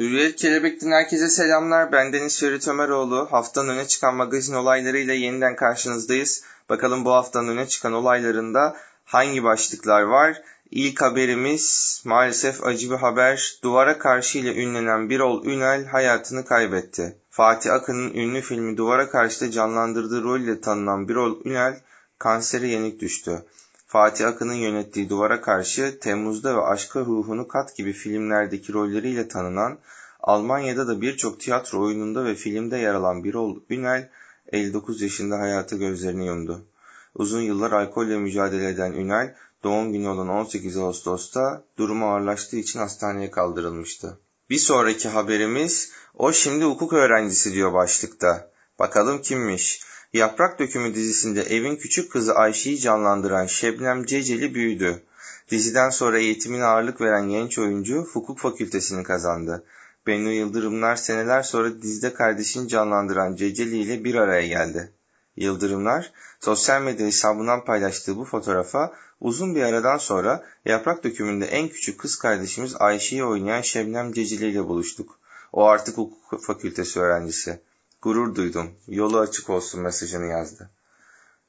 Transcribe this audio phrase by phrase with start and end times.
[0.00, 1.92] Hürriyet Kelebek'ten herkese selamlar.
[1.92, 3.28] Ben Deniz Ferit Ömeroğlu.
[3.30, 6.44] Haftanın öne çıkan magazin olaylarıyla yeniden karşınızdayız.
[6.68, 10.42] Bakalım bu haftanın öne çıkan olaylarında hangi başlıklar var?
[10.70, 13.58] İlk haberimiz maalesef acı bir haber.
[13.62, 17.16] Duvara karşı ile ünlenen Birol Ünel hayatını kaybetti.
[17.30, 21.80] Fatih Akın'ın ünlü filmi Duvara Karşı'da canlandırdığı rol ile tanınan Birol Ünel
[22.18, 23.44] kansere yenik düştü.
[23.92, 29.78] Fatih Akın'ın yönettiği Duvara Karşı, Temmuz'da ve Aşka Ruhunu Kat gibi filmlerdeki rolleriyle tanınan,
[30.20, 34.10] Almanya'da da birçok tiyatro oyununda ve filmde yer alan Birol Ünel,
[34.52, 36.66] 59 yaşında hayatı gözlerini yumdu.
[37.14, 39.34] Uzun yıllar alkolle mücadele eden Ünel,
[39.64, 44.18] doğum günü olan 18 Ağustos'ta durumu ağırlaştığı için hastaneye kaldırılmıştı.
[44.50, 48.50] Bir sonraki haberimiz, o şimdi hukuk öğrencisi diyor başlıkta.
[48.78, 49.82] Bakalım kimmiş?
[50.12, 55.02] Yaprak Dökümü dizisinde evin küçük kızı Ayşe'yi canlandıran Şebnem Ceceli büyüdü.
[55.50, 59.64] Diziden sonra eğitimine ağırlık veren genç oyuncu hukuk fakültesini kazandı.
[60.06, 64.92] Bennu Yıldırımlar seneler sonra dizide kardeşini canlandıran Ceceli ile bir araya geldi.
[65.36, 72.00] Yıldırımlar sosyal medya hesabından paylaştığı bu fotoğrafa uzun bir aradan sonra Yaprak Dökümü'nde en küçük
[72.00, 75.18] kız kardeşimiz Ayşe'yi oynayan Şebnem Ceceli ile buluştuk.
[75.52, 77.60] O artık hukuk fakültesi öğrencisi.
[78.02, 78.70] Gurur duydum.
[78.88, 80.70] Yolu açık olsun mesajını yazdı.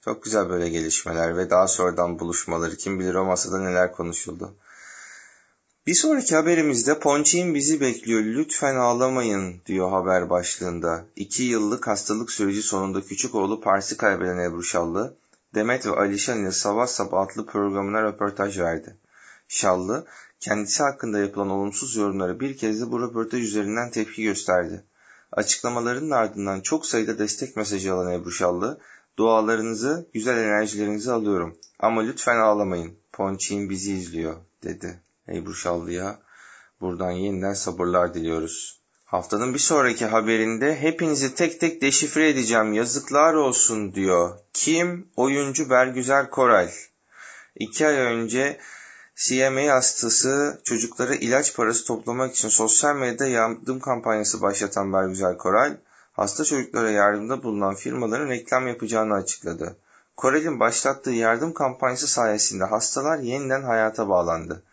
[0.03, 2.75] Çok güzel böyle gelişmeler ve daha sonradan buluşmaları.
[2.75, 4.55] Kim bilir o masada neler konuşuldu.
[5.87, 11.05] Bir sonraki haberimizde Ponçik'in bizi bekliyor lütfen ağlamayın diyor haber başlığında.
[11.15, 15.17] İki yıllık hastalık süreci sonunda küçük oğlu Pars'ı kaybeden Ebru Şallı,
[15.55, 18.97] Demet ve Alişan ile Sabah Sabah adlı programına röportaj verdi.
[19.47, 20.05] Şallı,
[20.39, 24.83] kendisi hakkında yapılan olumsuz yorumları bir kez de bu röportaj üzerinden tepki gösterdi.
[25.31, 28.79] Açıklamalarının ardından çok sayıda destek mesajı alan Ebru Şallı,
[29.17, 34.99] dualarınızı, güzel enerjilerinizi alıyorum ama lütfen ağlamayın, Ponçik'in bizi izliyor, dedi.
[35.29, 36.19] Ebru Şallı'ya
[36.81, 38.81] buradan yeniden sabırlar diliyoruz.
[39.05, 44.39] Haftanın bir sonraki haberinde hepinizi tek tek deşifre edeceğim yazıklar olsun diyor.
[44.53, 45.07] Kim?
[45.15, 46.69] Oyuncu Bergüzel Koral.
[47.55, 48.57] İki ay önce
[49.15, 55.77] CMA hastası çocuklara ilaç parası toplamak için sosyal medyada yardım kampanyası başlatan Bergüzel Koral,
[56.13, 59.77] hasta çocuklara yardımda bulunan firmaların reklam yapacağını açıkladı.
[60.17, 64.63] Korel'in başlattığı yardım kampanyası sayesinde hastalar yeniden hayata bağlandı.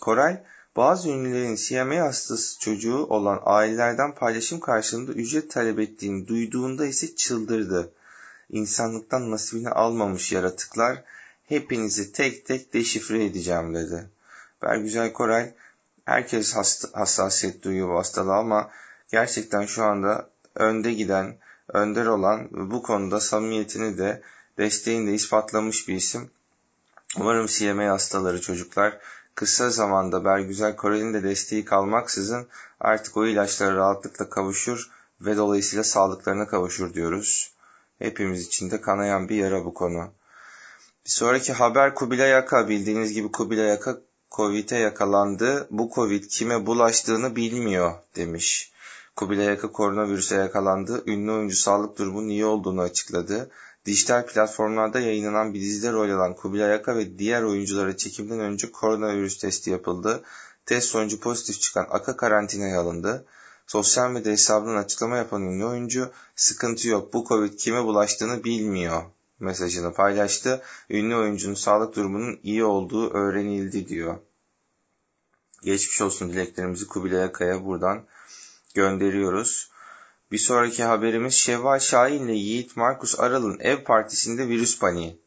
[0.00, 0.42] Koray,
[0.76, 7.92] bazı ünlülerin CMA hastası çocuğu olan ailelerden paylaşım karşılığında ücret talep ettiğini duyduğunda ise çıldırdı.
[8.50, 11.04] İnsanlıktan nasibini almamış yaratıklar
[11.52, 14.08] hepinizi tek tek deşifre edeceğim dedi.
[14.62, 15.54] Bergüzel Koray
[16.04, 16.54] herkes
[16.92, 18.70] hassasiyet duyuyor bu hastalığa ama
[19.10, 21.36] gerçekten şu anda önde giden,
[21.68, 24.22] önder olan bu konuda samimiyetini de
[24.58, 26.30] desteğini de ispatlamış bir isim.
[27.16, 28.98] Umarım CMA hastaları çocuklar
[29.34, 32.46] kısa zamanda Bergüzel Korel'in de desteği kalmaksızın
[32.80, 34.90] artık o ilaçlara rahatlıkla kavuşur
[35.20, 37.52] ve dolayısıyla sağlıklarına kavuşur diyoruz.
[37.98, 40.10] Hepimiz için de kanayan bir yara bu konu.
[41.06, 42.68] Bir sonraki haber Kubilay Aka.
[42.68, 43.98] Bildiğiniz gibi Kubilay Aka
[44.30, 45.66] Covid'e yakalandı.
[45.70, 48.72] Bu Covid kime bulaştığını bilmiyor demiş.
[49.16, 51.02] Kubilay Aka koronavirüse yakalandı.
[51.06, 53.50] Ünlü oyuncu sağlık durumunun iyi olduğunu açıkladı.
[53.86, 59.38] Dijital platformlarda yayınlanan bir dizide rol alan Kubilay Aka ve diğer oyunculara çekimden önce koronavirüs
[59.38, 60.22] testi yapıldı.
[60.66, 63.26] Test sonucu pozitif çıkan Aka karantinaya alındı.
[63.66, 69.02] Sosyal medya hesabından açıklama yapan ünlü oyuncu, sıkıntı yok bu Covid kime bulaştığını bilmiyor
[69.42, 70.62] mesajını paylaştı.
[70.90, 74.18] Ünlü oyuncunun sağlık durumunun iyi olduğu öğrenildi diyor.
[75.62, 78.04] Geçmiş olsun dileklerimizi Kubilay Aka'ya buradan
[78.74, 79.70] gönderiyoruz.
[80.32, 85.20] Bir sonraki haberimiz Şevval Şahin ile Yiğit Markus Aral'ın ev partisinde virüs paniği.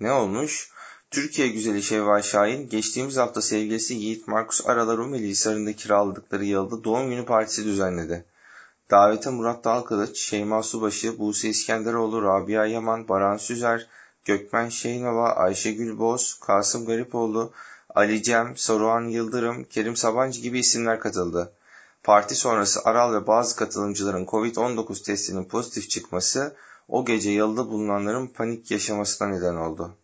[0.00, 0.70] Ne olmuş?
[1.10, 7.10] Türkiye güzeli Şevval Şahin geçtiğimiz hafta sevgilisi Yiğit Markus Aral'a Rumeli Hisarı'nda kiraladıkları yılda doğum
[7.10, 8.24] günü partisi düzenledi.
[8.92, 13.86] Davete Murat Dalkılıç, Şeyma Subaşı, Buse İskenderoğlu, Rabia Yaman, Baran Süzer,
[14.24, 17.52] Gökmen Şeynova, Ayşegül Boz, Kasım Garipoğlu,
[17.94, 21.52] Ali Cem, Saruhan Yıldırım, Kerim Sabancı gibi isimler katıldı.
[22.02, 26.56] Parti sonrası Aral ve bazı katılımcıların COVID-19 testinin pozitif çıkması
[26.88, 29.96] o gece yalıda bulunanların panik yaşamasına neden oldu.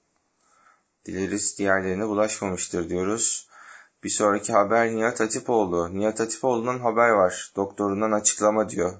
[1.06, 3.48] Dileriz diğerlerine bulaşmamıştır diyoruz.
[4.04, 5.98] Bir sonraki haber Nihat Hatipoğlu.
[5.98, 7.52] Nihat Hatipoğlu'ndan haber var.
[7.56, 8.92] Doktorundan açıklama diyor.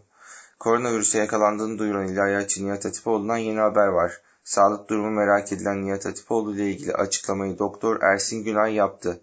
[0.58, 4.20] Koronavirüse yakalandığını duyuran ilahiyatçı Nihat Hatipoğlu'ndan yeni haber var.
[4.44, 9.20] Sağlık durumu merak edilen Nihat Hatipoğlu ile ilgili açıklamayı Doktor Ersin Günay yaptı.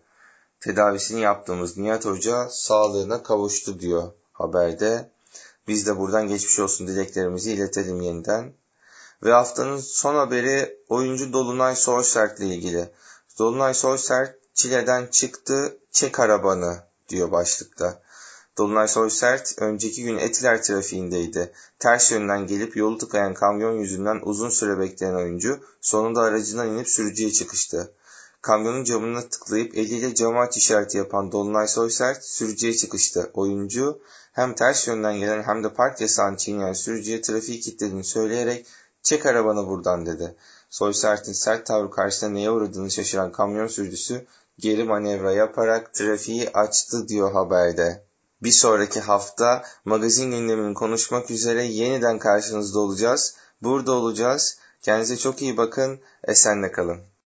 [0.59, 5.11] Tedavisini yaptığımız Nihat Hoca sağlığına kavuştu diyor haberde.
[5.67, 8.53] Biz de buradan geçmiş olsun dileklerimizi iletelim yeniden.
[9.23, 12.89] Ve haftanın son haberi oyuncu Dolunay Sorsert ile ilgili.
[13.39, 16.77] Dolunay Sorsert Çile'den çıktı çek arabanı
[17.09, 18.01] diyor başlıkta.
[18.57, 21.51] Dolunay Soysert önceki gün Etiler trafiğindeydi.
[21.79, 27.31] Ters yönden gelip yolu tıkayan kamyon yüzünden uzun süre bekleyen oyuncu sonunda aracından inip sürücüye
[27.31, 27.93] çıkıştı.
[28.41, 33.31] Kamyonun camını tıklayıp eliyle camı aç işareti yapan Dolunay Soysert sürücüye çıkıştı.
[33.33, 38.65] Oyuncu hem ters yönden gelen hem de park yasağını çiğneyen sürücüye trafiği kilitlediğini söyleyerek
[39.03, 40.35] çek arabanı buradan dedi.
[40.69, 44.25] Soysert'in sert tavrı karşısında neye uğradığını şaşıran kamyon sürücüsü
[44.59, 48.05] geri manevra yaparak trafiği açtı diyor haberde.
[48.43, 53.35] Bir sonraki hafta magazin gündemini konuşmak üzere yeniden karşınızda olacağız.
[53.61, 54.59] Burada olacağız.
[54.81, 55.99] Kendinize çok iyi bakın.
[56.23, 57.15] Esenle kalın.